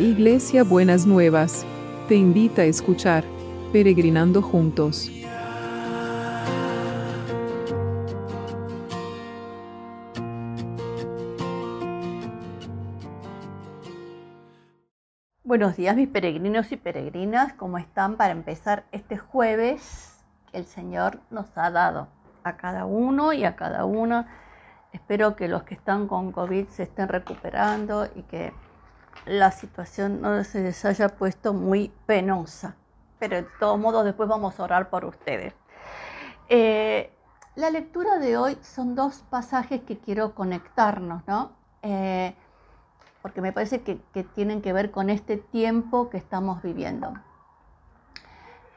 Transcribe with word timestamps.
Iglesia 0.00 0.64
Buenas 0.64 1.04
Nuevas, 1.04 1.66
te 2.08 2.14
invita 2.14 2.62
a 2.62 2.64
escuchar 2.64 3.22
Peregrinando 3.70 4.40
Juntos. 4.40 5.10
Buenos 15.44 15.76
días 15.76 15.94
mis 15.94 16.08
peregrinos 16.08 16.72
y 16.72 16.78
peregrinas, 16.78 17.52
¿cómo 17.52 17.76
están 17.76 18.16
para 18.16 18.32
empezar 18.32 18.84
este 18.92 19.18
jueves 19.18 20.24
que 20.50 20.56
el 20.56 20.64
Señor 20.64 21.20
nos 21.30 21.44
ha 21.58 21.70
dado 21.70 22.08
a 22.42 22.56
cada 22.56 22.86
uno 22.86 23.34
y 23.34 23.44
a 23.44 23.54
cada 23.54 23.84
una? 23.84 24.28
Espero 24.94 25.36
que 25.36 25.46
los 25.46 25.64
que 25.64 25.74
están 25.74 26.08
con 26.08 26.32
COVID 26.32 26.68
se 26.68 26.84
estén 26.84 27.08
recuperando 27.08 28.08
y 28.16 28.22
que 28.22 28.54
la 29.26 29.50
situación 29.50 30.20
no 30.20 30.42
se 30.44 30.62
les 30.62 30.84
haya 30.84 31.08
puesto 31.08 31.52
muy 31.52 31.92
penosa. 32.06 32.76
Pero 33.18 33.36
de 33.36 33.46
todos 33.58 33.78
modos 33.78 34.04
después 34.04 34.28
vamos 34.28 34.58
a 34.58 34.64
orar 34.64 34.90
por 34.90 35.04
ustedes. 35.04 35.54
Eh, 36.48 37.12
la 37.54 37.70
lectura 37.70 38.18
de 38.18 38.36
hoy 38.36 38.58
son 38.62 38.94
dos 38.94 39.24
pasajes 39.28 39.82
que 39.82 39.98
quiero 39.98 40.34
conectarnos, 40.34 41.26
¿no? 41.26 41.52
Eh, 41.82 42.34
porque 43.22 43.40
me 43.40 43.52
parece 43.52 43.82
que, 43.82 44.00
tienen 44.34 44.62
que 44.62 44.72
ver 44.72 44.90
con 44.90 45.10
este 45.10 45.36
tiempo 45.36 46.08
que 46.08 46.16
estamos 46.16 46.62
viviendo. 46.62 47.12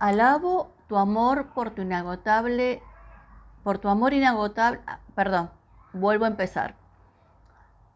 alabo 0.00 0.72
tu 0.90 0.98
amor 0.98 1.50
por 1.54 1.70
tu 1.70 1.82
inagotable, 1.82 2.82
por 3.62 3.78
tu 3.78 3.88
amor 3.88 4.12
inagotable, 4.12 4.80
ah, 4.88 4.98
perdón, 5.14 5.48
vuelvo 5.92 6.24
a 6.24 6.28
empezar. 6.28 6.74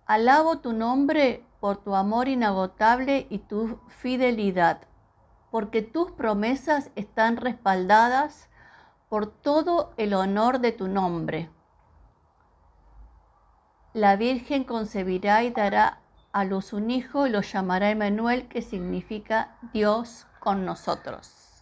Alabo 0.06 0.58
tu 0.58 0.72
nombre 0.72 1.44
por 1.58 1.78
tu 1.78 1.96
amor 1.96 2.28
inagotable 2.28 3.26
y 3.30 3.38
tu 3.40 3.80
fidelidad, 3.88 4.82
porque 5.50 5.82
tus 5.82 6.12
promesas 6.12 6.92
están 6.94 7.36
respaldadas 7.36 8.48
por 9.08 9.26
todo 9.26 9.92
el 9.96 10.14
honor 10.14 10.60
de 10.60 10.70
tu 10.70 10.86
nombre. 10.86 11.50
La 13.92 14.14
Virgen 14.14 14.62
concebirá 14.62 15.42
y 15.42 15.50
dará 15.50 15.98
a 16.32 16.44
luz 16.44 16.72
un 16.72 16.92
hijo 16.92 17.26
y 17.26 17.30
lo 17.30 17.40
llamará 17.40 17.90
Emanuel, 17.90 18.46
que 18.46 18.62
significa 18.62 19.56
Dios 19.72 20.28
con 20.38 20.64
nosotros. 20.64 21.53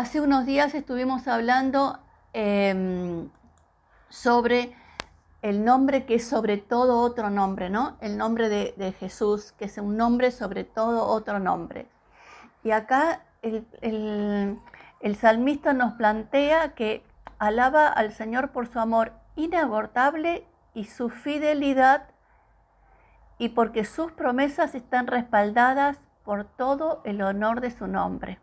Hace 0.00 0.22
unos 0.22 0.46
días 0.46 0.74
estuvimos 0.74 1.28
hablando 1.28 1.98
em, 2.32 3.28
sobre 4.08 4.74
el 5.42 5.62
nombre 5.62 6.06
que 6.06 6.14
es 6.14 6.26
sobre 6.26 6.56
todo 6.56 7.00
otro 7.02 7.28
nombre, 7.28 7.68
¿no? 7.68 7.98
El 8.00 8.16
nombre 8.16 8.48
de, 8.48 8.92
Jesús, 8.98 9.52
que 9.58 9.66
es 9.66 9.76
un 9.76 9.98
nombre 9.98 10.30
sobre 10.30 10.64
todo 10.64 11.04
otro 11.04 11.38
nombre. 11.38 11.86
Y 12.64 12.70
acá 12.70 13.26
el, 13.42 14.58
el 15.00 15.16
salmista 15.16 15.74
nos 15.74 15.92
plantea 15.92 16.74
que 16.74 17.04
alaba 17.38 17.86
al 17.86 18.14
Señor 18.14 18.52
por 18.52 18.68
su 18.68 18.80
amor 18.80 19.12
inagotable 19.36 20.46
y 20.72 20.84
su 20.84 21.10
fidelidad 21.10 22.04
y 23.36 23.50
porque 23.50 23.84
sus 23.84 24.12
promesas 24.12 24.74
están 24.74 25.08
respaldadas 25.08 25.98
por 26.24 26.44
todo 26.44 27.02
el 27.04 27.20
honor 27.20 27.60
de 27.60 27.70
su 27.70 27.86
nombre. 27.86 28.40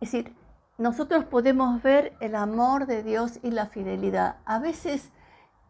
Es 0.00 0.12
decir, 0.12 0.34
nosotros 0.78 1.24
podemos 1.24 1.82
ver 1.82 2.12
el 2.20 2.34
amor 2.36 2.86
de 2.86 3.02
Dios 3.02 3.40
y 3.42 3.50
la 3.50 3.66
fidelidad. 3.66 4.36
A 4.44 4.60
veces 4.60 5.10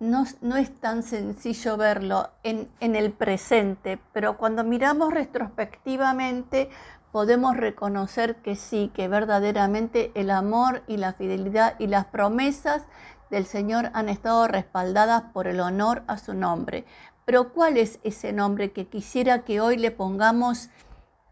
no, 0.00 0.24
es 0.56 0.80
tan 0.80 1.02
sencillo 1.02 1.76
verlo 1.76 2.28
en, 2.42 2.68
en, 2.80 2.94
el 2.94 3.12
presente, 3.12 3.98
pero 4.12 4.36
cuando 4.36 4.64
miramos 4.64 5.12
retrospectivamente 5.12 6.68
podemos 7.10 7.56
reconocer 7.56 8.36
que 8.36 8.54
sí, 8.54 8.90
que 8.94 9.08
verdaderamente 9.08 10.12
el 10.14 10.30
amor 10.30 10.82
y 10.86 10.98
la 10.98 11.14
fidelidad 11.14 11.74
y 11.78 11.86
las 11.86 12.04
promesas 12.04 12.84
del 13.30 13.46
Señor 13.46 13.90
han 13.94 14.08
estado 14.08 14.46
respaldadas 14.46 15.22
por 15.32 15.48
el 15.48 15.60
honor 15.60 16.02
a 16.06 16.18
su 16.18 16.34
nombre. 16.34 16.84
Pero 17.24 17.52
¿cuál 17.52 17.76
es 17.76 17.98
ese 18.04 18.32
nombre 18.32 18.72
que 18.72 18.86
quisiera 18.86 19.44
que 19.44 19.60
hoy 19.60 19.76
le 19.76 19.90
pongamos 19.90 20.70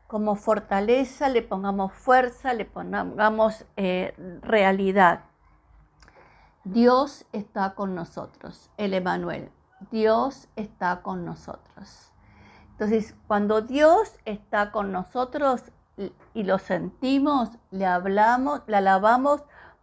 como 0.07 0.37
fortaleza, 0.37 1.29
le 1.29 1.43
pongamos 1.43 1.93
fuerza, 1.93 2.55
le 2.55 2.65
pongamos 2.65 3.65
eh, 3.77 4.15
realidad. 4.43 5.25
Dios 6.65 7.27
está 7.33 7.75
con 7.75 7.95
nosotros, 7.95 8.71
el 8.77 8.95
Emanuel. 8.95 9.51
Dios 9.91 10.49
está 10.57 11.03
con 11.03 11.25
nosotros. 11.25 12.13
Entonces, 12.73 13.15
cuando 13.27 13.63
Dios 13.63 14.19
está 14.25 14.71
con 14.71 14.93
nosotros 14.93 15.63
y 16.35 16.43
lo 16.43 16.59
sentimos, 16.59 17.51
le 17.71 17.87
hablamos, 17.87 18.63
le 18.67 18.77
alabamos 18.77 19.43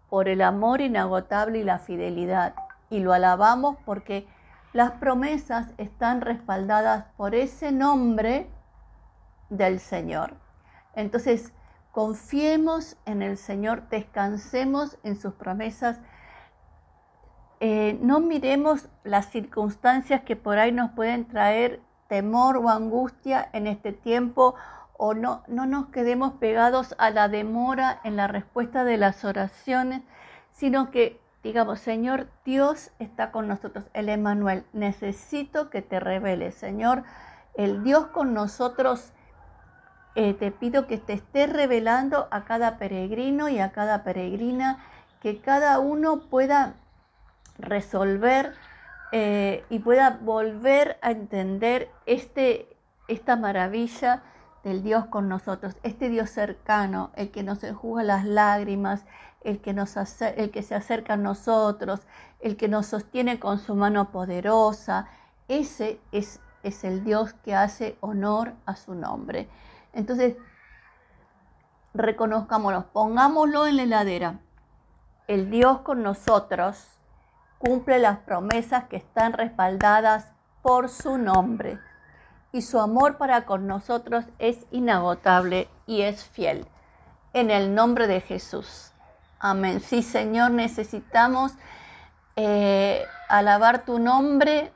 por 0.09 0.27
el 0.27 0.41
amor 0.41 0.81
inagotable 0.81 1.59
y 1.59 1.63
la 1.63 1.79
fidelidad. 1.79 2.53
Y 2.89 2.99
lo 2.99 3.13
alabamos 3.13 3.77
porque 3.85 4.27
las 4.73 4.91
promesas 4.91 5.71
están 5.77 6.21
respaldadas 6.21 7.05
por 7.17 7.33
ese 7.33 7.71
nombre 7.71 8.49
del 9.57 9.79
Señor. 9.79 10.35
Entonces, 10.95 11.53
confiemos 11.91 12.97
en 13.05 13.21
el 13.21 13.37
Señor, 13.37 13.87
descansemos 13.89 14.97
en 15.03 15.15
sus 15.15 15.33
promesas. 15.33 15.99
Eh, 17.59 17.97
no 18.01 18.19
miremos 18.19 18.89
las 19.03 19.29
circunstancias 19.29 20.21
que 20.21 20.35
por 20.35 20.57
ahí 20.57 20.71
nos 20.71 20.91
pueden 20.91 21.25
traer 21.25 21.81
temor 22.07 22.57
o 22.57 22.69
angustia 22.69 23.49
en 23.53 23.67
este 23.67 23.93
tiempo 23.93 24.55
o 24.97 25.13
no, 25.13 25.43
no 25.47 25.65
nos 25.65 25.87
quedemos 25.87 26.33
pegados 26.33 26.95
a 26.97 27.09
la 27.09 27.27
demora 27.27 27.99
en 28.03 28.15
la 28.15 28.27
respuesta 28.27 28.83
de 28.83 28.97
las 28.97 29.23
oraciones, 29.23 30.03
sino 30.51 30.91
que 30.91 31.23
digamos, 31.43 31.81
Señor, 31.81 32.27
Dios 32.45 32.91
está 32.99 33.31
con 33.31 33.47
nosotros, 33.47 33.85
el 33.93 34.07
Emanuel, 34.07 34.63
necesito 34.71 35.69
que 35.69 35.81
te 35.81 35.99
reveles, 35.99 36.55
Señor, 36.55 37.03
el 37.55 37.83
Dios 37.83 38.07
con 38.07 38.33
nosotros 38.33 39.11
eh, 40.15 40.33
te 40.33 40.51
pido 40.51 40.85
que 40.87 40.97
te 40.97 41.13
estés 41.13 41.51
revelando 41.51 42.27
a 42.31 42.45
cada 42.45 42.77
peregrino 42.77 43.49
y 43.49 43.59
a 43.59 43.71
cada 43.71 44.03
peregrina, 44.03 44.83
que 45.21 45.39
cada 45.39 45.79
uno 45.79 46.29
pueda 46.29 46.75
resolver 47.57 48.53
eh, 49.11 49.63
y 49.69 49.79
pueda 49.79 50.19
volver 50.21 50.97
a 51.01 51.11
entender 51.11 51.89
este, 52.05 52.67
esta 53.07 53.35
maravilla 53.35 54.23
del 54.63 54.83
Dios 54.83 55.05
con 55.07 55.27
nosotros, 55.29 55.75
este 55.83 56.09
Dios 56.09 56.29
cercano, 56.29 57.11
el 57.15 57.31
que 57.31 57.43
nos 57.43 57.63
enjuga 57.63 58.03
las 58.03 58.25
lágrimas, 58.25 59.05
el 59.43 59.59
que, 59.59 59.73
nos 59.73 59.97
el 60.21 60.51
que 60.51 60.63
se 60.63 60.75
acerca 60.75 61.13
a 61.13 61.17
nosotros, 61.17 62.01
el 62.39 62.55
que 62.55 62.67
nos 62.67 62.87
sostiene 62.87 63.39
con 63.39 63.59
su 63.59 63.75
mano 63.75 64.11
poderosa. 64.11 65.07
Ese 65.47 65.99
es, 66.11 66.39
es 66.63 66.83
el 66.83 67.03
Dios 67.03 67.33
que 67.33 67.55
hace 67.55 67.97
honor 67.99 68.53
a 68.65 68.75
su 68.75 68.95
nombre. 68.95 69.49
Entonces, 69.93 70.35
reconozcámonos, 71.93 72.85
pongámoslo 72.85 73.67
en 73.67 73.77
la 73.77 73.83
heladera. 73.83 74.39
El 75.27 75.49
Dios 75.49 75.79
con 75.81 76.03
nosotros 76.03 76.87
cumple 77.59 77.99
las 77.99 78.19
promesas 78.19 78.85
que 78.85 78.97
están 78.97 79.33
respaldadas 79.33 80.33
por 80.61 80.89
su 80.89 81.17
nombre 81.17 81.79
y 82.51 82.61
su 82.61 82.79
amor 82.79 83.17
para 83.17 83.45
con 83.45 83.67
nosotros 83.67 84.25
es 84.39 84.65
inagotable 84.71 85.69
y 85.85 86.01
es 86.01 86.23
fiel. 86.23 86.65
En 87.33 87.49
el 87.51 87.73
nombre 87.73 88.07
de 88.07 88.21
Jesús. 88.21 88.91
Amén. 89.39 89.79
Sí, 89.79 90.03
Señor, 90.03 90.51
necesitamos 90.51 91.53
eh, 92.35 93.05
alabar 93.27 93.85
tu 93.85 93.99
nombre 93.99 94.71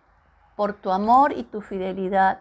por 0.55 0.73
tu 0.73 0.91
amor 0.91 1.33
y 1.33 1.43
tu 1.43 1.61
fidelidad. 1.61 2.39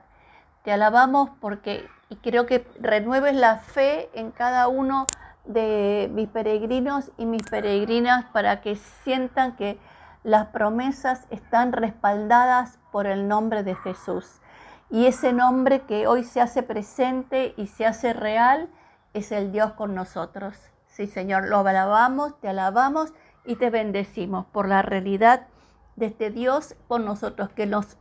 Te 0.64 0.72
alabamos 0.72 1.30
porque 1.40 1.86
y 2.08 2.16
quiero 2.16 2.46
que 2.46 2.66
renueves 2.80 3.34
la 3.34 3.56
fe 3.56 4.08
en 4.14 4.30
cada 4.30 4.68
uno 4.68 5.06
de 5.44 6.10
mis 6.12 6.28
peregrinos 6.28 7.10
y 7.16 7.26
mis 7.26 7.42
peregrinas 7.42 8.26
para 8.26 8.60
que 8.60 8.76
sientan 8.76 9.56
que 9.56 9.78
las 10.22 10.48
promesas 10.48 11.26
están 11.30 11.72
respaldadas 11.72 12.78
por 12.90 13.06
el 13.06 13.28
nombre 13.28 13.62
de 13.62 13.74
Jesús. 13.76 14.40
Y 14.90 15.06
ese 15.06 15.32
nombre 15.32 15.82
que 15.82 16.06
hoy 16.06 16.24
se 16.24 16.40
hace 16.40 16.62
presente 16.62 17.54
y 17.56 17.66
se 17.68 17.86
hace 17.86 18.12
real 18.12 18.68
es 19.14 19.32
el 19.32 19.52
Dios 19.52 19.72
con 19.72 19.94
nosotros. 19.94 20.56
Sí, 20.86 21.06
Señor, 21.06 21.48
lo 21.48 21.58
alabamos, 21.58 22.38
te 22.40 22.48
alabamos 22.48 23.12
y 23.44 23.56
te 23.56 23.70
bendecimos 23.70 24.46
por 24.46 24.68
la 24.68 24.82
realidad 24.82 25.46
de 25.96 26.06
este 26.06 26.30
Dios 26.30 26.74
con 26.88 27.04
nosotros, 27.04 27.50
que 27.50 27.66
nos 27.66 27.96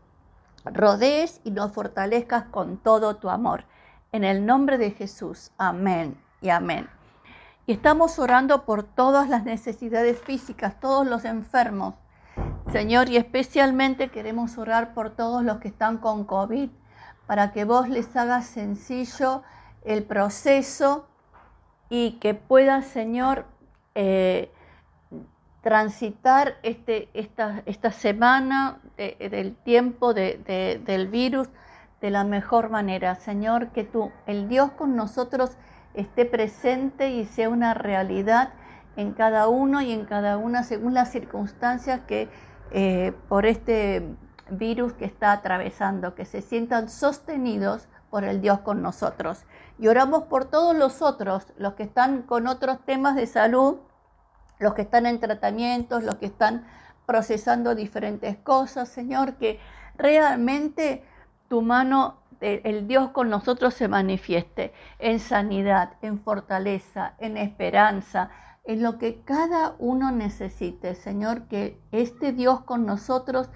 rodees 0.66 1.42
y 1.44 1.51
nos 1.51 1.72
fortalezcas 1.72 2.46
con 2.46 2.78
todo 2.78 3.18
tu 3.18 3.30
amor. 3.30 3.66
En 4.12 4.24
el 4.24 4.46
nombre 4.46 4.78
de 4.78 4.92
Jesús. 4.92 5.52
Amén 5.57 6.18
y 6.42 6.50
amén. 6.50 6.90
Y 7.68 7.74
estamos 7.74 8.19
orando 8.19 8.63
por 8.66 8.84
todas 8.84 9.28
las 9.28 9.44
necesidades 9.44 10.19
físicas, 10.19 10.80
todos 10.80 11.06
los 11.07 11.25
enfermos. 11.25 11.96
Señor, 12.72 13.10
y 13.10 13.18
especialmente 13.18 14.10
queremos 14.10 14.57
orar 14.57 14.94
por 14.94 15.10
todos 15.10 15.44
los 15.44 15.57
que 15.57 15.68
están 15.68 15.98
con 15.98 16.25
COVID, 16.25 16.69
para 17.25 17.52
que 17.52 17.66
vos 17.66 17.90
les 17.90 18.16
hagas 18.16 18.46
sencillo 18.46 19.44
el 19.84 20.04
proceso 20.04 21.08
y 21.90 22.13
que 22.19 22.34
puedas, 22.34 22.86
Señor, 22.86 23.46
eh, 23.96 24.51
transitar 25.62 26.58
este, 26.62 27.10
esta, 27.13 27.63
esta 27.66 27.92
semana 27.92 28.80
del 28.98 29.56
tiempo 29.56 30.13
del 30.13 31.08
virus 31.08 31.50
de 32.02 32.10
la 32.10 32.24
mejor 32.24 32.70
manera. 32.70 33.16
Señor, 33.16 33.70
que 33.70 33.84
tú, 33.84 34.12
el 34.26 34.48
Dios 34.48 34.72
con 34.72 34.96
nosotros, 34.96 35.58
esté 35.94 36.26
presente 36.26 37.10
y 37.10 37.26
sea 37.26 37.50
una 37.50 37.74
realidad 37.74 38.54
en 38.96 39.14
cada 39.14 39.48
uno 39.48 39.82
y 39.82 39.92
en 39.92 40.06
cada 40.06 40.38
una 40.38 40.64
según 40.64 40.94
las 40.94 41.12
circunstancias 41.12 42.02
que 42.08 42.30
eh, 42.72 43.14
por 43.30 43.46
este 43.46 44.16
virus 44.50 44.94
que 44.94 45.06
está 45.06 45.32
atravesando, 45.32 46.16
que 46.16 46.26
se 46.26 46.42
sientan 46.42 46.90
sostenidos 46.90 47.88
por 48.10 48.24
el 48.24 48.42
Dios 48.42 48.60
con 48.60 48.82
nosotros. 48.82 49.46
Y 49.78 49.88
oramos 49.88 50.24
por 50.24 50.46
todos 50.46 50.76
los 50.76 51.02
otros, 51.02 51.52
los 51.58 51.74
que 51.74 51.84
están 51.84 52.22
con 52.22 52.48
otros 52.48 52.80
temas 52.86 53.16
de 53.16 53.28
salud, 53.28 53.78
los 54.60 54.74
que 54.74 54.84
están 54.84 55.06
en 55.06 55.20
tratamientos, 55.20 56.04
los 56.04 56.16
que 56.16 56.28
están 56.28 56.66
procesando 57.06 57.76
diferentes 57.76 58.38
cosas, 58.38 58.90
Señor, 58.90 59.36
que 59.36 59.60
realmente 59.98 61.04
tu 61.48 61.62
mano 61.62 62.18
el 62.42 62.88
Dios 62.88 63.10
con 63.10 63.30
nosotros 63.30 63.74
se 63.74 63.88
manifieste 63.88 64.74
en 65.00 65.20
sanidad, 65.20 65.94
en 66.02 66.20
fortaleza, 66.20 67.14
en 67.18 67.38
esperanza, 67.38 68.30
en 68.66 68.84
lo 68.84 68.98
que 68.98 69.22
cada 69.22 69.76
uno 69.80 70.12
necesite. 70.12 70.96
Señor, 70.96 71.48
que 71.48 71.80
este 71.92 72.34
Dios 72.34 72.62
con 72.62 72.86
nosotros, 72.86 73.50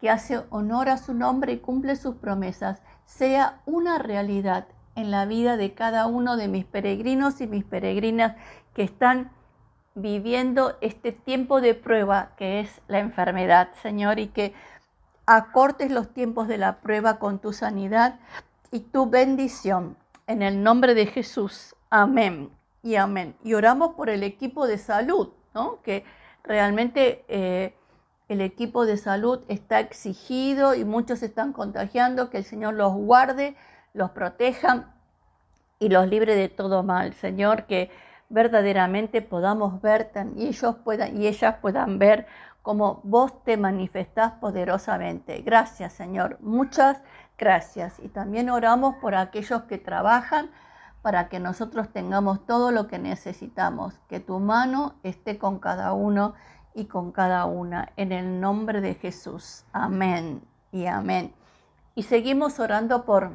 que 0.00 0.10
hace 0.10 0.42
honor 0.50 0.88
a 0.88 0.98
su 0.98 1.14
nombre 1.14 1.52
y 1.52 1.58
cumple 1.58 1.96
sus 1.96 2.16
promesas, 2.16 2.82
sea 3.04 3.60
una 3.64 3.98
realidad 3.98 4.66
en 4.96 5.10
la 5.10 5.24
vida 5.26 5.56
de 5.56 5.74
cada 5.74 6.06
uno 6.06 6.36
de 6.36 6.48
mis 6.48 6.64
peregrinos 6.64 7.40
y 7.40 7.46
mis 7.46 7.64
peregrinas 7.64 8.36
que 8.74 8.82
están 8.82 9.30
viviendo 9.94 10.76
este 10.82 11.12
tiempo 11.12 11.60
de 11.60 11.74
prueba 11.74 12.32
que 12.36 12.60
es 12.60 12.82
la 12.88 12.98
enfermedad, 12.98 13.68
Señor, 13.82 14.18
y 14.18 14.28
que 14.28 14.52
acortes 15.26 15.90
los 15.90 16.12
tiempos 16.12 16.48
de 16.48 16.58
la 16.58 16.80
prueba 16.80 17.18
con 17.18 17.38
tu 17.40 17.52
sanidad 17.52 18.18
y 18.70 18.80
tu 18.80 19.10
bendición. 19.10 19.96
En 20.26 20.42
el 20.42 20.62
nombre 20.62 20.94
de 20.94 21.06
Jesús. 21.06 21.74
Amén 21.90 22.50
y 22.82 22.96
amén. 22.96 23.36
Y 23.44 23.54
oramos 23.54 23.94
por 23.94 24.08
el 24.10 24.22
equipo 24.22 24.66
de 24.66 24.78
salud, 24.78 25.30
¿no? 25.54 25.82
Que 25.82 26.04
realmente 26.42 27.24
eh, 27.28 27.74
el 28.28 28.40
equipo 28.40 28.86
de 28.86 28.96
salud 28.96 29.40
está 29.48 29.80
exigido 29.80 30.74
y 30.74 30.84
muchos 30.84 31.22
están 31.22 31.52
contagiando, 31.52 32.30
que 32.30 32.38
el 32.38 32.44
Señor 32.44 32.74
los 32.74 32.92
guarde, 32.92 33.56
los 33.92 34.10
proteja 34.10 34.92
y 35.78 35.88
los 35.88 36.08
libre 36.08 36.34
de 36.34 36.48
todo 36.48 36.82
mal. 36.82 37.14
Señor, 37.14 37.66
que 37.66 37.90
verdaderamente 38.28 39.22
podamos 39.22 39.80
ver 39.80 40.10
y 40.36 40.48
ellos 40.48 40.76
puedan 40.82 41.20
y 41.20 41.28
ellas 41.28 41.56
puedan 41.60 41.98
ver 41.98 42.26
como 42.66 42.98
vos 43.04 43.44
te 43.44 43.56
manifestás 43.56 44.32
poderosamente. 44.40 45.40
Gracias, 45.42 45.92
Señor. 45.92 46.36
Muchas 46.40 47.00
gracias. 47.38 48.00
Y 48.00 48.08
también 48.08 48.50
oramos 48.50 48.96
por 48.96 49.14
aquellos 49.14 49.62
que 49.68 49.78
trabajan 49.78 50.50
para 51.00 51.28
que 51.28 51.38
nosotros 51.38 51.92
tengamos 51.92 52.44
todo 52.44 52.72
lo 52.72 52.88
que 52.88 52.98
necesitamos. 52.98 54.00
Que 54.08 54.18
tu 54.18 54.40
mano 54.40 54.96
esté 55.04 55.38
con 55.38 55.60
cada 55.60 55.92
uno 55.92 56.34
y 56.74 56.86
con 56.86 57.12
cada 57.12 57.44
una. 57.44 57.92
En 57.96 58.10
el 58.10 58.40
nombre 58.40 58.80
de 58.80 58.94
Jesús. 58.94 59.64
Amén 59.72 60.42
y 60.72 60.86
amén. 60.86 61.32
Y 61.94 62.02
seguimos 62.02 62.58
orando 62.58 63.04
por 63.04 63.30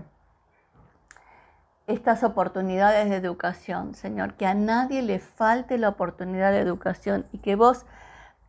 estas 1.88 2.26
oportunidades 2.26 3.10
de 3.10 3.16
educación, 3.16 3.96
Señor. 3.96 4.34
Que 4.34 4.46
a 4.46 4.56
nadie 4.56 5.02
le 5.02 5.20
falte 5.20 5.78
la 5.78 5.88
oportunidad 5.88 6.52
de 6.52 6.60
educación 6.60 7.26
y 7.32 7.38
que 7.38 7.56
vos 7.56 7.86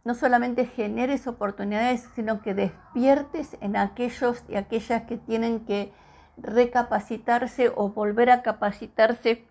no 0.05 0.15
solamente 0.15 0.67
generes 0.67 1.27
oportunidades, 1.27 2.09
sino 2.15 2.43
que 2.43 2.55
despiertes 2.55 3.57
en 3.61 3.77
aquellos 3.77 4.43
y 4.49 4.57
aquellas 4.57 5.03
que 5.03 5.17
tienen 5.17 5.61
que 5.65 5.93
recapacitarse 6.37 7.73
o 7.75 7.91
volver 7.91 8.31
a 8.31 8.43
capacitarse 8.43 9.47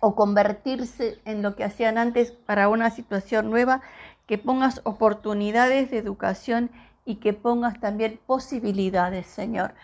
o 0.00 0.14
convertirse 0.14 1.20
en 1.24 1.42
lo 1.42 1.56
que 1.56 1.64
hacían 1.64 1.96
antes 1.96 2.32
para 2.32 2.68
una 2.68 2.90
situación 2.90 3.50
nueva, 3.50 3.80
que 4.26 4.36
pongas 4.36 4.80
oportunidades 4.84 5.90
de 5.90 5.98
educación 5.98 6.70
y 7.04 7.16
que 7.16 7.32
pongas 7.32 7.80
también 7.80 8.20
posibilidades, 8.26 9.26
Señor, 9.26 9.74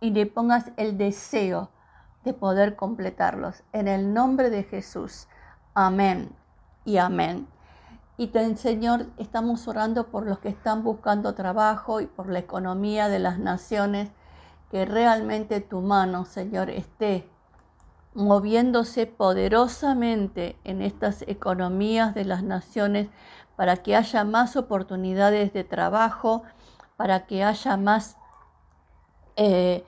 y 0.00 0.10
le 0.10 0.26
pongas 0.26 0.70
el 0.76 0.98
deseo 0.98 1.70
de 2.24 2.34
poder 2.34 2.76
completarlos. 2.76 3.62
En 3.72 3.88
el 3.88 4.12
nombre 4.12 4.50
de 4.50 4.64
Jesús. 4.64 5.28
Amén 5.74 6.30
y 6.84 6.98
amén. 6.98 7.46
Y 8.16 8.30
Señor, 8.56 9.06
estamos 9.16 9.66
orando 9.66 10.06
por 10.06 10.24
los 10.24 10.38
que 10.38 10.48
están 10.48 10.84
buscando 10.84 11.34
trabajo 11.34 12.00
y 12.00 12.06
por 12.06 12.28
la 12.28 12.38
economía 12.38 13.08
de 13.08 13.18
las 13.18 13.40
naciones, 13.40 14.10
que 14.70 14.84
realmente 14.84 15.60
tu 15.60 15.80
mano, 15.80 16.24
Señor, 16.24 16.70
esté 16.70 17.28
moviéndose 18.14 19.06
poderosamente 19.06 20.56
en 20.62 20.80
estas 20.80 21.22
economías 21.22 22.14
de 22.14 22.24
las 22.24 22.44
naciones 22.44 23.08
para 23.56 23.78
que 23.78 23.96
haya 23.96 24.22
más 24.22 24.56
oportunidades 24.56 25.52
de 25.52 25.64
trabajo, 25.64 26.44
para 26.96 27.26
que 27.26 27.42
haya 27.42 27.76
más 27.76 28.16
eh, 29.34 29.84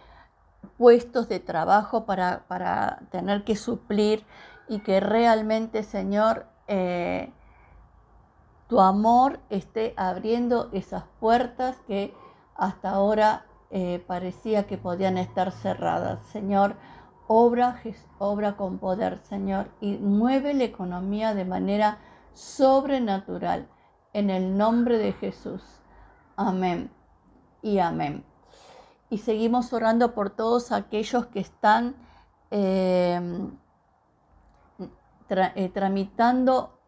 puestos 0.76 1.28
de 1.28 1.38
trabajo 1.38 2.05
para, 2.05 2.44
para, 2.49 3.02
tener 3.11 3.44
que 3.44 3.55
suplir 3.55 4.25
y 4.69 4.81
que 4.81 4.99
realmente, 4.99 5.84
Señor, 5.84 6.46
eh, 6.67 7.32
tu 8.69 8.81
amor 8.81 9.39
esté 9.51 9.95
abriendo 9.97 10.71
esas 10.73 11.05
puertas 11.21 11.77
que 11.87 12.15
hasta 12.55 12.91
ahora 12.91 13.47
eh, 13.71 14.03
parecía 14.07 14.67
que 14.67 14.79
podían 14.79 15.19
estar 15.19 15.53
cerradas. 15.53 16.25
Señor, 16.27 16.77
obra, 17.29 17.81
obra 18.19 18.57
con 18.57 18.79
poder, 18.79 19.21
Señor, 19.25 19.71
y 19.81 19.97
mueve 19.99 20.55
la 20.55 20.64
economía 20.64 21.35
de 21.35 21.45
manera 21.45 21.99
sobrenatural. 22.35 23.69
En 24.12 24.31
el 24.31 24.57
nombre 24.57 24.99
de 24.99 25.12
Jesús. 25.12 25.62
Amén 26.37 26.90
y 27.62 27.79
amén. 27.79 28.25
Y 29.11 29.19
seguimos 29.19 29.73
orando 29.73 30.14
por 30.14 30.31
todos 30.31 30.73
aquellos 30.73 31.26
que 31.26 31.40
están 31.40 31.95
eh, 32.50 33.49
eh, 35.29 35.69
tramitando 35.69 36.81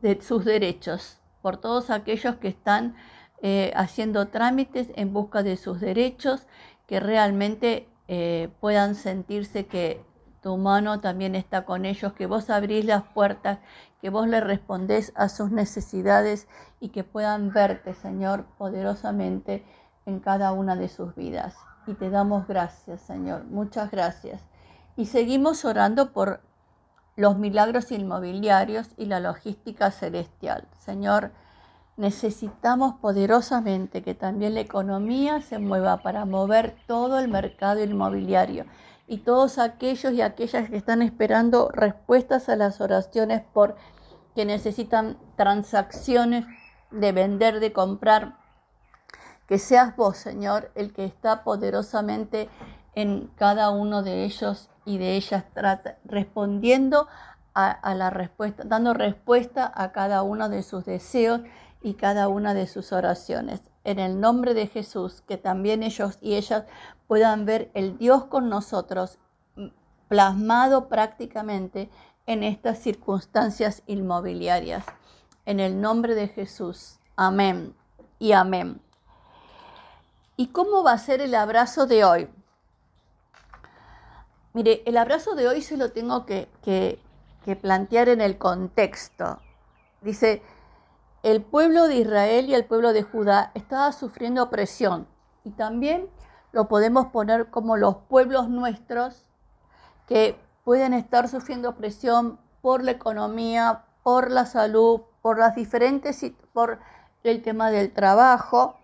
de 0.00 0.20
sus 0.20 0.44
derechos, 0.44 1.18
por 1.42 1.56
todos 1.56 1.90
aquellos 1.90 2.36
que 2.36 2.48
están 2.48 2.96
eh, 3.42 3.72
haciendo 3.76 4.28
trámites 4.28 4.88
en 4.94 5.12
busca 5.12 5.42
de 5.42 5.56
sus 5.56 5.80
derechos, 5.80 6.46
que 6.86 7.00
realmente 7.00 7.88
eh, 8.08 8.48
puedan 8.60 8.94
sentirse 8.94 9.66
que 9.66 10.02
tu 10.42 10.56
mano 10.56 11.00
también 11.00 11.34
está 11.34 11.64
con 11.64 11.84
ellos, 11.84 12.12
que 12.12 12.26
vos 12.26 12.48
abrís 12.50 12.84
las 12.84 13.02
puertas, 13.02 13.58
que 14.00 14.10
vos 14.10 14.28
le 14.28 14.40
respondés 14.40 15.12
a 15.16 15.28
sus 15.28 15.50
necesidades 15.50 16.48
y 16.80 16.90
que 16.90 17.04
puedan 17.04 17.52
verte, 17.52 17.94
Señor, 17.94 18.46
poderosamente 18.56 19.64
en 20.06 20.20
cada 20.20 20.52
una 20.52 20.76
de 20.76 20.88
sus 20.88 21.14
vidas. 21.14 21.56
Y 21.86 21.94
te 21.94 22.10
damos 22.10 22.46
gracias, 22.46 23.00
Señor, 23.02 23.44
muchas 23.44 23.90
gracias. 23.90 24.42
Y 24.96 25.06
seguimos 25.06 25.64
orando 25.64 26.12
por 26.12 26.40
los 27.18 27.36
milagros 27.36 27.90
inmobiliarios 27.90 28.90
y 28.96 29.06
la 29.06 29.18
logística 29.18 29.90
celestial. 29.90 30.68
Señor, 30.78 31.32
necesitamos 31.96 32.94
poderosamente 33.00 34.02
que 34.02 34.14
también 34.14 34.54
la 34.54 34.60
economía 34.60 35.40
se 35.40 35.58
mueva 35.58 35.96
para 35.96 36.24
mover 36.26 36.76
todo 36.86 37.18
el 37.18 37.26
mercado 37.26 37.82
inmobiliario 37.82 38.66
y 39.08 39.18
todos 39.18 39.58
aquellos 39.58 40.12
y 40.12 40.22
aquellas 40.22 40.70
que 40.70 40.76
están 40.76 41.02
esperando 41.02 41.70
respuestas 41.72 42.48
a 42.48 42.54
las 42.54 42.80
oraciones 42.80 43.42
por 43.52 43.74
que 44.36 44.44
necesitan 44.44 45.18
transacciones 45.34 46.44
de 46.92 47.10
vender, 47.10 47.58
de 47.58 47.72
comprar. 47.72 48.36
Que 49.48 49.58
seas 49.58 49.96
vos, 49.96 50.18
Señor, 50.18 50.70
el 50.76 50.92
que 50.92 51.04
está 51.04 51.42
poderosamente 51.42 52.48
en 52.94 53.28
cada 53.34 53.70
uno 53.70 54.04
de 54.04 54.22
ellos 54.22 54.70
y 54.88 54.96
de 54.96 55.16
ellas 55.16 55.44
respondiendo 56.06 57.08
a, 57.52 57.94
la 57.94 58.08
respuesta, 58.08 58.62
dando 58.64 58.94
respuesta 58.94 59.70
a 59.74 59.92
cada 59.92 60.22
uno 60.22 60.48
de 60.48 60.62
sus 60.62 60.86
deseos 60.86 61.42
y 61.82 61.94
cada 61.94 62.28
una 62.28 62.54
de 62.54 62.66
sus 62.66 62.92
oraciones. 62.92 63.60
En 63.84 63.98
el 63.98 64.18
nombre 64.18 64.54
de 64.54 64.66
Jesús, 64.66 65.22
que 65.28 65.36
también 65.36 65.82
ellos 65.82 66.18
y 66.22 66.36
ellas 66.36 66.64
puedan 67.06 67.44
ver 67.44 67.70
el 67.74 67.98
Dios 67.98 68.24
con 68.24 68.48
nosotros 68.48 69.18
plasmado 70.08 70.88
prácticamente 70.88 71.90
en 72.24 72.42
estas 72.42 72.78
circunstancias 72.78 73.82
inmobiliarias. 73.86 74.86
En 75.44 75.60
el 75.60 75.82
nombre 75.82 76.14
de 76.14 76.28
Jesús. 76.28 76.98
Amén 77.14 77.74
y 78.18 78.32
amén. 78.32 78.80
¿Y 80.36 80.46
cómo 80.46 80.82
va 80.82 80.92
a 80.92 80.98
ser 80.98 81.20
el 81.20 81.34
abrazo 81.34 81.86
de 81.86 82.04
hoy? 82.04 82.28
Mire, 84.58 84.82
el 84.86 84.96
abrazo 84.96 85.36
de 85.36 85.46
hoy 85.46 85.62
se 85.62 85.76
lo 85.76 85.92
tengo 85.92 86.26
que, 86.26 86.48
plantear 87.62 88.08
en 88.08 88.20
el 88.20 88.38
contexto. 88.38 89.38
Dice, 90.00 90.42
el 91.22 91.42
pueblo 91.44 91.86
de 91.86 91.98
Israel 91.98 92.48
y 92.48 92.54
el 92.54 92.64
pueblo 92.64 92.92
de 92.92 93.04
Judá 93.04 93.52
estaba 93.54 93.92
sufriendo 93.92 94.42
opresión 94.42 95.06
y 95.44 95.52
también 95.52 96.10
lo 96.50 96.66
podemos 96.66 97.06
poner 97.12 97.50
como 97.50 97.76
los 97.76 97.98
pueblos 98.08 98.48
nuestros 98.48 99.26
que 100.08 100.36
pueden 100.64 100.92
estar 100.92 101.28
sufriendo 101.28 101.68
opresión 101.68 102.40
por 102.60 102.82
la 102.82 102.90
economía, 102.90 103.84
por 104.02 104.28
la 104.28 104.44
salud, 104.44 105.02
por 105.22 105.38
las 105.38 105.54
diferentes, 105.54 106.20
por 106.52 106.80
el 107.22 107.42
tema 107.42 107.70
del 107.70 107.92
trabajo. 107.92 108.76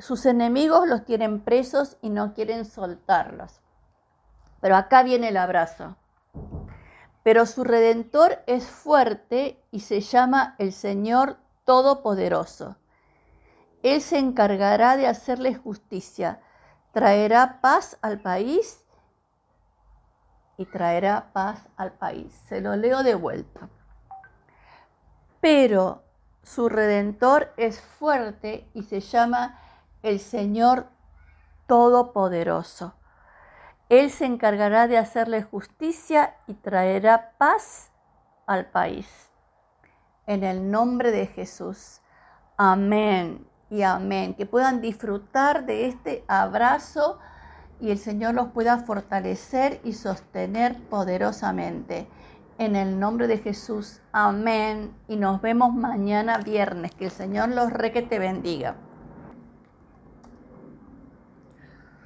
Sus 0.00 0.26
enemigos 0.26 0.88
los 0.88 1.04
tienen 1.04 1.44
presos 1.44 1.96
y 2.02 2.10
no 2.10 2.34
quieren 2.34 2.64
soltarlos. 2.64 3.60
Pero 4.64 4.76
acá 4.76 5.02
viene 5.02 5.28
el 5.28 5.36
abrazo. 5.36 5.94
Pero 7.22 7.44
su 7.44 7.64
redentor 7.64 8.38
es 8.46 8.66
fuerte 8.66 9.62
y 9.70 9.80
se 9.80 10.00
llama 10.00 10.54
el 10.56 10.72
Señor 10.72 11.36
Todopoderoso. 11.66 12.74
Él 13.82 14.00
se 14.00 14.18
encargará 14.18 14.96
de 14.96 15.06
hacerle 15.06 15.54
justicia, 15.54 16.40
traerá 16.92 17.60
paz 17.60 17.98
al 18.00 18.20
país 18.20 18.82
y 20.56 20.64
traerá 20.64 21.30
paz 21.34 21.68
al 21.76 21.92
país. 21.92 22.32
Se 22.48 22.62
lo 22.62 22.74
leo 22.74 23.02
de 23.02 23.16
vuelta. 23.16 23.68
Pero 25.42 26.04
su 26.42 26.70
redentor 26.70 27.52
es 27.58 27.82
fuerte 27.82 28.66
y 28.72 28.84
se 28.84 29.00
llama 29.00 29.58
el 30.02 30.20
Señor 30.20 30.86
Todopoderoso. 31.66 32.94
Él 34.00 34.10
se 34.10 34.24
encargará 34.24 34.88
de 34.88 34.98
hacerle 34.98 35.44
justicia 35.44 36.34
y 36.48 36.54
traerá 36.54 37.30
paz 37.38 37.92
al 38.44 38.66
país. 38.66 39.30
En 40.26 40.42
el 40.42 40.68
nombre 40.68 41.12
de 41.12 41.28
Jesús. 41.28 42.00
Amén 42.56 43.46
y 43.70 43.82
amén. 43.82 44.34
Que 44.34 44.46
puedan 44.46 44.80
disfrutar 44.80 45.64
de 45.64 45.86
este 45.86 46.24
abrazo 46.26 47.20
y 47.78 47.92
el 47.92 47.98
Señor 47.98 48.34
los 48.34 48.48
pueda 48.48 48.78
fortalecer 48.78 49.80
y 49.84 49.92
sostener 49.92 50.76
poderosamente. 50.88 52.08
En 52.58 52.74
el 52.74 52.98
nombre 52.98 53.28
de 53.28 53.38
Jesús. 53.38 54.00
Amén. 54.10 54.92
Y 55.06 55.14
nos 55.14 55.40
vemos 55.40 55.72
mañana 55.72 56.38
viernes. 56.38 56.92
Que 56.96 57.04
el 57.04 57.10
Señor 57.12 57.50
los 57.50 57.72
re 57.72 57.92
que 57.92 58.02
te 58.02 58.18
bendiga. 58.18 58.74